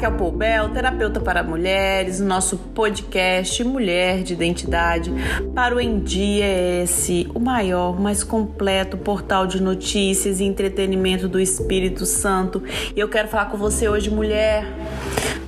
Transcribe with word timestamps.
Raquel 0.00 0.16
Poubel, 0.16 0.70
terapeuta 0.70 1.20
para 1.20 1.42
mulheres, 1.42 2.20
no 2.20 2.26
nosso 2.26 2.56
podcast 2.56 3.62
Mulher 3.62 4.22
de 4.22 4.32
Identidade 4.32 5.12
para 5.54 5.76
o 5.76 5.78
Em 5.78 5.98
Dia 5.98 6.46
S, 6.46 7.28
o 7.34 7.38
maior, 7.38 8.00
mais 8.00 8.24
completo 8.24 8.96
portal 8.96 9.46
de 9.46 9.62
notícias 9.62 10.40
e 10.40 10.44
entretenimento 10.44 11.28
do 11.28 11.38
Espírito 11.38 12.06
Santo. 12.06 12.62
E 12.96 12.98
eu 12.98 13.10
quero 13.10 13.28
falar 13.28 13.50
com 13.50 13.58
você 13.58 13.90
hoje, 13.90 14.08
mulher, 14.08 14.66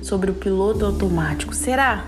sobre 0.03 0.29
o 0.29 0.35
piloto 0.35 0.85
automático. 0.85 1.55
Será 1.55 2.05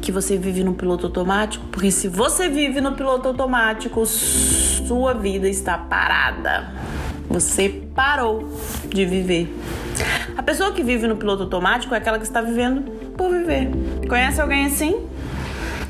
que 0.00 0.10
você 0.10 0.36
vive 0.36 0.64
no 0.64 0.74
piloto 0.74 1.06
automático? 1.06 1.64
Porque 1.70 1.92
se 1.92 2.08
você 2.08 2.48
vive 2.48 2.80
no 2.80 2.96
piloto 2.96 3.28
automático, 3.28 4.04
sua 4.04 5.14
vida 5.14 5.48
está 5.48 5.78
parada. 5.78 6.72
Você 7.30 7.68
parou 7.94 8.58
de 8.88 9.06
viver. 9.06 9.48
A 10.36 10.42
pessoa 10.42 10.72
que 10.72 10.82
vive 10.82 11.06
no 11.06 11.16
piloto 11.16 11.42
automático 11.42 11.94
é 11.94 11.98
aquela 11.98 12.18
que 12.18 12.24
está 12.24 12.40
vivendo 12.40 12.82
por 13.16 13.30
viver. 13.30 13.70
Conhece 14.08 14.40
alguém 14.40 14.66
assim? 14.66 15.06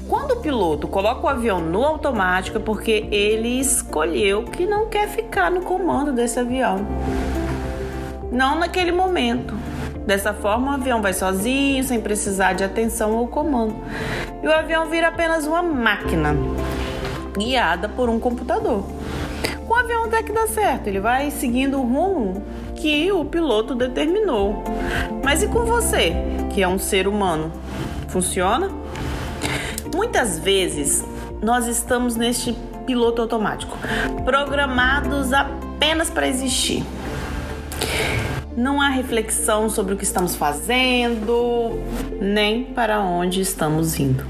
Quando 0.08 0.32
o 0.32 0.36
piloto 0.40 0.88
coloca 0.88 1.26
o 1.26 1.28
avião 1.28 1.60
no 1.60 1.84
automático 1.84 2.56
é 2.56 2.60
porque 2.60 3.06
ele 3.10 3.60
escolheu 3.60 4.44
que 4.44 4.66
não 4.66 4.88
quer 4.88 5.06
ficar 5.08 5.50
no 5.50 5.60
comando 5.60 6.12
desse 6.12 6.40
avião. 6.40 6.86
Não 8.32 8.58
naquele 8.58 8.90
momento. 8.90 9.54
Dessa 10.06 10.32
forma, 10.32 10.70
o 10.70 10.74
avião 10.76 11.02
vai 11.02 11.12
sozinho, 11.12 11.84
sem 11.84 12.00
precisar 12.00 12.54
de 12.54 12.64
atenção 12.64 13.14
ou 13.14 13.28
comando. 13.28 13.76
E 14.42 14.46
o 14.46 14.52
avião 14.52 14.88
vira 14.88 15.08
apenas 15.08 15.46
uma 15.46 15.62
máquina 15.62 16.34
guiada 17.36 17.90
por 17.90 18.08
um 18.08 18.18
computador. 18.18 18.84
Com 19.66 19.74
o 19.74 19.76
avião 19.76 20.04
até 20.04 20.22
que 20.22 20.32
dá 20.32 20.46
certo, 20.46 20.86
ele 20.86 20.98
vai 20.98 21.30
seguindo 21.30 21.78
o 21.78 21.82
rumo 21.82 22.42
que 22.78 23.10
o 23.10 23.24
piloto 23.24 23.74
determinou. 23.74 24.62
Mas 25.24 25.42
e 25.42 25.48
com 25.48 25.64
você, 25.64 26.14
que 26.52 26.62
é 26.62 26.68
um 26.68 26.78
ser 26.78 27.08
humano? 27.08 27.52
Funciona? 28.08 28.70
Muitas 29.94 30.38
vezes 30.38 31.04
nós 31.42 31.66
estamos 31.66 32.16
neste 32.16 32.56
piloto 32.86 33.20
automático, 33.20 33.76
programados 34.24 35.32
apenas 35.32 36.08
para 36.08 36.28
existir. 36.28 36.84
Não 38.56 38.80
há 38.80 38.88
reflexão 38.88 39.68
sobre 39.68 39.94
o 39.94 39.96
que 39.96 40.04
estamos 40.04 40.34
fazendo, 40.34 41.78
nem 42.20 42.64
para 42.64 43.00
onde 43.00 43.40
estamos 43.40 43.98
indo. 44.00 44.24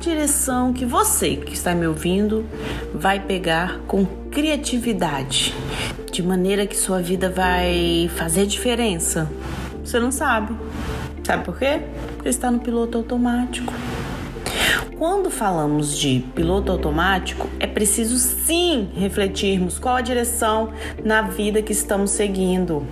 Direção 0.00 0.72
que 0.72 0.86
você 0.86 1.36
que 1.36 1.54
está 1.54 1.74
me 1.74 1.86
ouvindo 1.86 2.46
vai 2.94 3.20
pegar 3.20 3.80
com 3.86 4.06
criatividade? 4.30 5.54
de 6.18 6.22
maneira 6.24 6.66
que 6.66 6.76
sua 6.76 7.00
vida 7.00 7.30
vai 7.30 8.10
fazer 8.16 8.44
diferença? 8.44 9.30
Você 9.84 10.00
não 10.00 10.10
sabe. 10.10 10.52
Sabe 11.22 11.44
por 11.44 11.56
quê? 11.56 11.80
Porque 12.14 12.28
está 12.28 12.50
no 12.50 12.58
piloto 12.58 12.98
automático. 12.98 13.72
Quando 14.98 15.30
falamos 15.30 15.96
de 15.96 16.24
piloto 16.34 16.72
automático, 16.72 17.48
é 17.60 17.68
preciso 17.68 18.16
sim 18.18 18.90
refletirmos 18.96 19.78
qual 19.78 19.94
a 19.94 20.00
direção 20.00 20.72
na 21.04 21.22
vida 21.22 21.62
que 21.62 21.70
estamos 21.70 22.10
seguindo. 22.10 22.84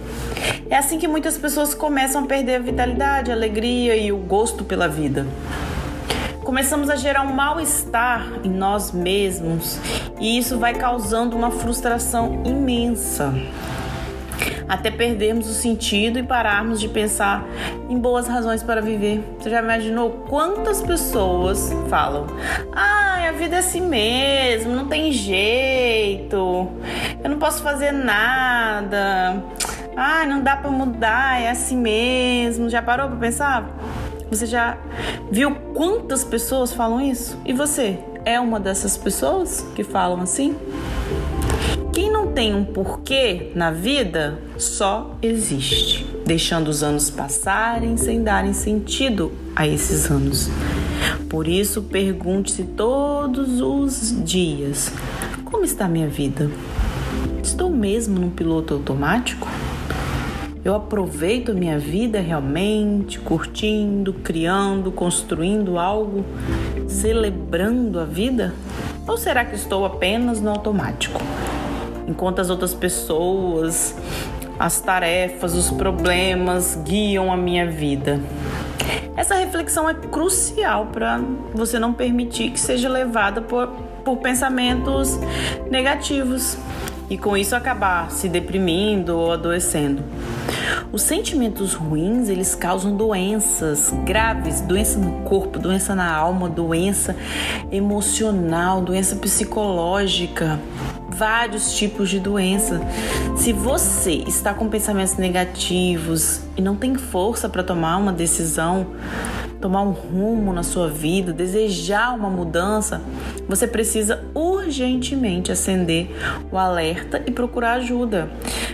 É 0.70 0.76
assim 0.76 0.96
que 0.96 1.08
muitas 1.08 1.36
pessoas 1.36 1.74
começam 1.74 2.22
a 2.22 2.26
perder 2.28 2.56
a 2.56 2.60
vitalidade, 2.60 3.32
a 3.32 3.34
alegria 3.34 3.96
e 3.96 4.12
o 4.12 4.18
gosto 4.18 4.62
pela 4.62 4.86
vida 4.86 5.26
começamos 6.46 6.88
a 6.88 6.94
gerar 6.94 7.22
um 7.22 7.32
mal-estar 7.32 8.24
em 8.44 8.48
nós 8.48 8.92
mesmos 8.92 9.80
e 10.20 10.38
isso 10.38 10.56
vai 10.56 10.72
causando 10.72 11.36
uma 11.36 11.50
frustração 11.50 12.40
imensa. 12.44 13.34
Até 14.68 14.90
perdermos 14.90 15.48
o 15.48 15.52
sentido 15.52 16.20
e 16.20 16.22
pararmos 16.22 16.78
de 16.78 16.88
pensar 16.88 17.44
em 17.88 17.98
boas 17.98 18.28
razões 18.28 18.62
para 18.62 18.80
viver. 18.80 19.24
Você 19.38 19.50
já 19.50 19.60
imaginou 19.60 20.10
quantas 20.28 20.80
pessoas 20.80 21.72
falam: 21.88 22.26
Ah, 22.72 23.28
a 23.28 23.32
vida 23.32 23.56
é 23.56 23.58
assim 23.58 23.80
mesmo, 23.80 24.72
não 24.72 24.86
tem 24.86 25.10
jeito, 25.10 26.68
eu 27.22 27.30
não 27.30 27.38
posso 27.38 27.60
fazer 27.62 27.90
nada, 27.90 29.42
ah, 29.96 30.24
não 30.26 30.40
dá 30.40 30.56
para 30.56 30.70
mudar, 30.70 31.40
é 31.40 31.50
assim 31.50 31.76
mesmo. 31.76 32.70
Já 32.70 32.82
parou 32.82 33.08
para 33.08 33.16
pensar? 33.16 33.68
Você 34.30 34.44
já 34.44 34.76
viu 35.30 35.54
quantas 35.72 36.24
pessoas 36.24 36.72
falam 36.72 37.00
isso? 37.00 37.38
E 37.44 37.52
você 37.52 37.98
é 38.24 38.40
uma 38.40 38.58
dessas 38.58 38.96
pessoas 38.96 39.64
que 39.74 39.84
falam 39.84 40.20
assim? 40.20 40.56
Quem 41.92 42.10
não 42.10 42.32
tem 42.32 42.54
um 42.54 42.64
porquê 42.64 43.52
na 43.54 43.70
vida 43.70 44.38
só 44.58 45.16
existe, 45.22 46.04
deixando 46.26 46.68
os 46.68 46.82
anos 46.82 47.08
passarem 47.08 47.96
sem 47.96 48.22
darem 48.22 48.52
sentido 48.52 49.32
a 49.54 49.66
esses 49.66 50.10
anos. 50.10 50.50
Por 51.30 51.46
isso, 51.46 51.82
pergunte-se 51.82 52.64
todos 52.64 53.60
os 53.60 54.24
dias: 54.24 54.92
como 55.44 55.64
está 55.64 55.86
minha 55.86 56.08
vida? 56.08 56.50
Estou 57.42 57.70
mesmo 57.70 58.18
num 58.18 58.30
piloto 58.30 58.74
automático? 58.74 59.46
Eu 60.66 60.74
aproveito 60.74 61.52
a 61.52 61.54
minha 61.54 61.78
vida 61.78 62.18
realmente, 62.18 63.20
curtindo, 63.20 64.12
criando, 64.12 64.90
construindo 64.90 65.78
algo, 65.78 66.24
celebrando 66.88 68.00
a 68.00 68.04
vida? 68.04 68.52
Ou 69.06 69.16
será 69.16 69.44
que 69.44 69.54
estou 69.54 69.84
apenas 69.84 70.40
no 70.40 70.50
automático? 70.50 71.20
Enquanto 72.08 72.40
as 72.40 72.50
outras 72.50 72.74
pessoas, 72.74 73.94
as 74.58 74.80
tarefas, 74.80 75.54
os 75.54 75.70
problemas 75.70 76.76
guiam 76.84 77.32
a 77.32 77.36
minha 77.36 77.70
vida. 77.70 78.20
Essa 79.16 79.36
reflexão 79.36 79.88
é 79.88 79.94
crucial 79.94 80.86
para 80.86 81.20
você 81.54 81.78
não 81.78 81.92
permitir 81.92 82.50
que 82.50 82.58
seja 82.58 82.88
levada 82.88 83.40
por, 83.40 83.68
por 84.04 84.16
pensamentos 84.16 85.16
negativos 85.70 86.58
e 87.08 87.16
com 87.16 87.36
isso 87.36 87.54
acabar 87.54 88.10
se 88.10 88.28
deprimindo 88.28 89.16
ou 89.16 89.32
adoecendo. 89.32 90.02
Os 90.92 91.02
sentimentos 91.02 91.74
ruins, 91.74 92.28
eles 92.28 92.54
causam 92.54 92.96
doenças 92.96 93.92
graves, 94.04 94.60
doença 94.60 94.98
no 94.98 95.22
corpo, 95.22 95.58
doença 95.58 95.94
na 95.94 96.10
alma, 96.14 96.48
doença 96.48 97.16
emocional, 97.70 98.80
doença 98.80 99.16
psicológica, 99.16 100.60
vários 101.08 101.76
tipos 101.76 102.08
de 102.08 102.20
doença. 102.20 102.80
Se 103.36 103.52
você 103.52 104.12
está 104.26 104.54
com 104.54 104.68
pensamentos 104.68 105.16
negativos 105.16 106.40
e 106.56 106.62
não 106.62 106.76
tem 106.76 106.94
força 106.94 107.48
para 107.48 107.62
tomar 107.62 107.96
uma 107.96 108.12
decisão, 108.12 108.86
tomar 109.60 109.82
um 109.82 109.90
rumo 109.90 110.52
na 110.52 110.62
sua 110.62 110.88
vida, 110.88 111.32
desejar 111.32 112.14
uma 112.14 112.28
mudança, 112.28 113.02
você 113.48 113.66
precisa 113.66 114.24
urgentemente 114.34 115.50
acender 115.50 116.10
o 116.50 116.58
alerta 116.58 117.22
e 117.26 117.30
procurar 117.30 117.74
ajuda. 117.74 118.30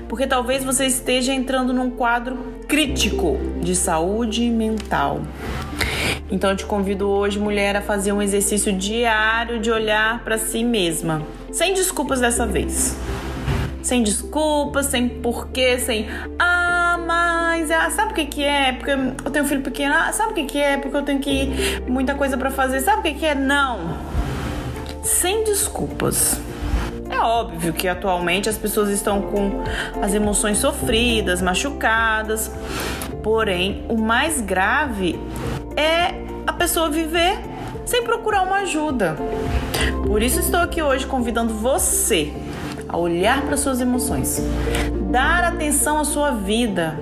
Porque 0.09 0.27
talvez 0.27 0.65
você 0.65 0.87
esteja 0.87 1.33
entrando 1.33 1.73
num 1.73 1.91
quadro 1.91 2.37
crítico 2.69 3.39
de 3.61 3.75
saúde 3.75 4.49
mental. 4.51 5.21
Então 6.31 6.51
eu 6.51 6.57
te 6.57 6.65
convido 6.65 7.07
hoje, 7.09 7.39
mulher, 7.39 7.77
a 7.77 7.83
fazer 7.83 8.13
um 8.13 8.23
exercício 8.23 8.73
diário 8.73 9.61
de 9.61 9.71
olhar 9.71 10.25
para 10.25 10.39
si 10.39 10.65
mesma, 10.65 11.23
sem 11.51 11.75
desculpas 11.75 12.21
dessa 12.21 12.47
vez. 12.47 12.97
Sem 13.83 14.03
desculpas, 14.03 14.87
sem 14.87 15.09
porquê, 15.09 15.77
sem 15.79 16.07
mas 17.63 17.71
ah, 17.71 17.91
sabe 17.91 18.11
o 18.11 18.15
que 18.15 18.27
que 18.27 18.45
é? 18.45 18.73
Porque 18.73 18.91
eu 18.91 19.31
tenho 19.31 19.45
um 19.45 19.49
filho 19.49 19.63
pequeno. 19.63 19.95
Ah, 19.97 20.13
sabe 20.13 20.33
o 20.33 20.35
que 20.35 20.45
que 20.45 20.59
é? 20.61 20.77
Porque 20.77 20.97
eu 20.97 21.03
tenho 21.03 21.21
que 21.21 21.81
muita 21.87 22.13
coisa 22.13 22.37
para 22.37 22.51
fazer. 22.51 22.81
Sabe 22.81 22.99
o 22.99 23.03
que 23.03 23.21
que 23.21 23.27
é? 23.27 23.37
Não. 23.37 23.99
Sem 25.05 25.45
desculpas. 25.45 26.41
É 27.09 27.21
óbvio 27.21 27.73
que 27.73 27.87
atualmente 27.87 28.49
as 28.49 28.59
pessoas 28.59 28.89
estão 28.89 29.23
com 29.23 29.63
as 30.03 30.13
emoções 30.13 30.59
sofridas, 30.59 31.41
machucadas. 31.41 32.51
Porém, 33.23 33.85
o 33.89 33.97
mais 33.97 34.41
grave 34.41 35.17
é 35.77 36.15
a 36.45 36.53
pessoa 36.53 36.91
viver 36.91 37.39
sem 37.85 38.03
procurar 38.03 38.43
uma 38.43 38.63
ajuda. 38.63 39.17
Por 40.05 40.21
isso 40.21 40.41
estou 40.41 40.59
aqui 40.59 40.83
hoje 40.83 41.07
convidando 41.07 41.55
você 41.55 42.33
a 42.89 42.97
olhar 42.97 43.43
para 43.43 43.57
suas 43.57 43.81
emoções, 43.81 44.43
dar 45.13 45.45
atenção 45.45 46.01
à 46.01 46.05
sua 46.05 46.33
vida, 46.33 46.99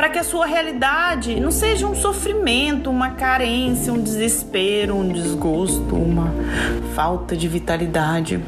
para 0.00 0.08
que 0.08 0.18
a 0.18 0.24
sua 0.24 0.46
realidade 0.46 1.38
não 1.38 1.50
seja 1.50 1.86
um 1.86 1.94
sofrimento, 1.94 2.88
uma 2.88 3.10
carência, 3.10 3.92
um 3.92 4.02
desespero, 4.02 4.96
um 4.96 5.06
desgosto, 5.06 5.94
uma 5.94 6.32
falta 6.94 7.36
de 7.36 7.46
vitalidade. 7.46 8.42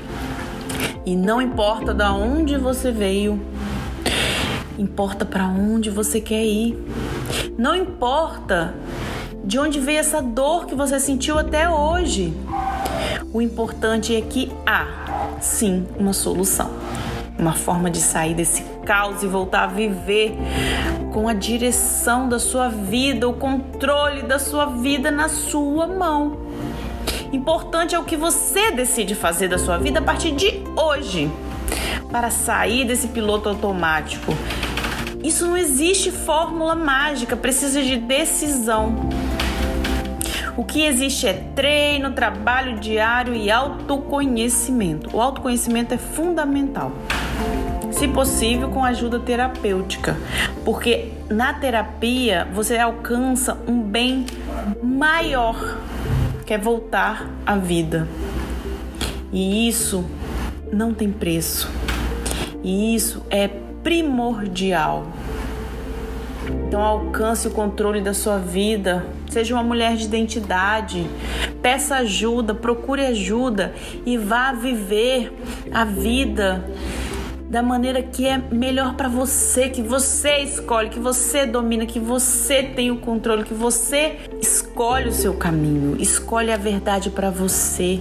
E 1.04 1.14
não 1.14 1.42
importa 1.42 1.92
da 1.92 2.10
onde 2.10 2.56
você 2.56 2.90
veio, 2.90 3.38
importa 4.78 5.26
para 5.26 5.46
onde 5.46 5.90
você 5.90 6.22
quer 6.22 6.42
ir. 6.42 6.74
Não 7.58 7.76
importa 7.76 8.74
de 9.44 9.58
onde 9.58 9.78
veio 9.78 9.98
essa 9.98 10.22
dor 10.22 10.64
que 10.64 10.74
você 10.74 10.98
sentiu 10.98 11.38
até 11.38 11.68
hoje. 11.68 12.32
O 13.30 13.42
importante 13.42 14.16
é 14.16 14.22
que 14.22 14.50
há 14.64 15.36
sim 15.38 15.86
uma 15.98 16.14
solução. 16.14 16.70
Uma 17.38 17.52
forma 17.52 17.90
de 17.90 17.98
sair 17.98 18.34
desse 18.34 18.62
caos 18.84 19.22
e 19.22 19.26
voltar 19.26 19.64
a 19.64 19.66
viver 19.66 20.36
com 21.12 21.28
a 21.28 21.34
direção 21.34 22.28
da 22.28 22.38
sua 22.38 22.68
vida, 22.68 23.28
o 23.28 23.34
controle 23.34 24.22
da 24.22 24.38
sua 24.38 24.66
vida 24.66 25.10
na 25.10 25.28
sua 25.28 25.86
mão. 25.86 26.38
Importante 27.32 27.94
é 27.94 27.98
o 27.98 28.04
que 28.04 28.16
você 28.16 28.70
decide 28.72 29.14
fazer 29.14 29.48
da 29.48 29.58
sua 29.58 29.78
vida 29.78 30.00
a 30.00 30.02
partir 30.02 30.32
de 30.32 30.62
hoje 30.76 31.30
para 32.10 32.30
sair 32.30 32.84
desse 32.84 33.08
piloto 33.08 33.48
automático. 33.48 34.32
Isso 35.24 35.46
não 35.46 35.56
existe 35.56 36.10
fórmula 36.10 36.74
mágica, 36.74 37.36
precisa 37.36 37.82
de 37.82 37.96
decisão. 37.96 39.08
O 40.56 40.64
que 40.64 40.82
existe 40.82 41.26
é 41.26 41.32
treino, 41.54 42.12
trabalho 42.12 42.78
diário 42.78 43.34
e 43.34 43.50
autoconhecimento. 43.50 45.16
O 45.16 45.20
autoconhecimento 45.20 45.94
é 45.94 45.98
fundamental. 45.98 46.92
Se 47.90 48.08
possível, 48.08 48.68
com 48.68 48.84
ajuda 48.84 49.20
terapêutica, 49.20 50.16
porque 50.64 51.12
na 51.30 51.54
terapia 51.54 52.48
você 52.52 52.76
alcança 52.78 53.58
um 53.68 53.80
bem 53.82 54.26
maior, 54.82 55.78
que 56.44 56.54
é 56.54 56.58
voltar 56.58 57.30
à 57.46 57.56
vida. 57.56 58.08
E 59.32 59.68
isso 59.68 60.04
não 60.72 60.92
tem 60.92 61.10
preço. 61.10 61.70
E 62.62 62.94
isso 62.94 63.22
é 63.30 63.48
primordial. 63.82 65.06
Então 66.66 66.80
alcance 66.80 67.46
o 67.46 67.50
controle 67.50 68.00
da 68.00 68.14
sua 68.14 68.38
vida. 68.38 69.06
Seja 69.30 69.54
uma 69.54 69.62
mulher 69.62 69.96
de 69.96 70.04
identidade. 70.04 71.06
Peça 71.62 71.96
ajuda, 71.96 72.54
procure 72.54 73.06
ajuda 73.06 73.74
e 74.04 74.18
vá 74.18 74.52
viver 74.52 75.32
a 75.72 75.84
vida 75.84 76.64
da 77.52 77.62
maneira 77.62 78.02
que 78.02 78.26
é 78.26 78.38
melhor 78.38 78.94
para 78.94 79.10
você, 79.10 79.68
que 79.68 79.82
você 79.82 80.38
escolhe, 80.38 80.88
que 80.88 80.98
você 80.98 81.44
domina, 81.44 81.84
que 81.84 82.00
você 82.00 82.62
tem 82.62 82.90
o 82.90 82.96
controle, 82.96 83.44
que 83.44 83.52
você 83.52 84.16
escolhe 84.40 85.10
o 85.10 85.12
seu 85.12 85.34
caminho, 85.34 85.94
escolhe 86.00 86.50
a 86.50 86.56
verdade 86.56 87.10
para 87.10 87.28
você. 87.28 88.00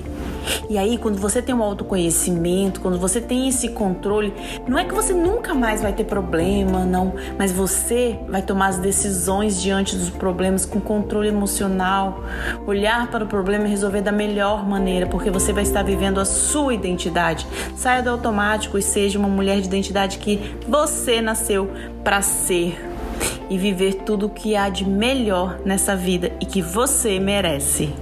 E 0.70 0.78
aí, 0.78 0.98
quando 0.98 1.18
você 1.18 1.42
tem 1.42 1.54
um 1.54 1.64
autoconhecimento, 1.64 2.82
quando 2.82 2.98
você 2.98 3.20
tem 3.20 3.48
esse 3.48 3.70
controle, 3.70 4.34
não 4.68 4.78
é 4.78 4.86
que 4.86 4.94
você 4.94 5.14
nunca 5.14 5.54
mais 5.54 5.82
vai 5.82 5.94
ter 5.94 6.06
problema, 6.06 6.86
não, 6.86 7.14
mas 7.38 7.52
você 7.52 8.20
vai 8.28 8.42
tomar 8.42 8.68
as 8.68 8.78
decisões 8.78 9.62
diante 9.62 9.96
dos 9.96 10.10
problemas 10.10 10.66
com 10.66 10.80
controle 10.80 11.28
emocional, 11.28 12.24
olhar 12.66 13.10
para 13.10 13.24
o 13.24 13.28
problema 13.28 13.66
e 13.66 13.70
resolver 13.70 14.02
da 14.02 14.12
melhor 14.12 14.68
maneira, 14.68 15.08
porque 15.08 15.30
você 15.30 15.52
vai 15.54 15.64
estar 15.64 15.84
vivendo 15.84 16.20
a 16.20 16.26
sua 16.26 16.74
identidade. 16.74 17.48
Saia 17.76 18.02
do 18.02 18.10
automático 18.10 18.78
e 18.78 18.82
seja 18.82 19.20
uma 19.20 19.28
mulher 19.30 19.60
de 19.60 19.68
identidade 19.68 20.18
que 20.18 20.56
você 20.68 21.22
nasceu 21.22 21.70
para 22.04 22.22
ser 22.22 22.92
e 23.50 23.58
viver 23.58 23.96
tudo 24.06 24.28
o 24.28 24.30
que 24.30 24.56
há 24.56 24.70
de 24.70 24.88
melhor 24.88 25.60
nessa 25.66 25.96
vida 25.96 26.32
e 26.40 26.46
que 26.46 26.62
você 26.62 27.20
merece. 27.20 27.94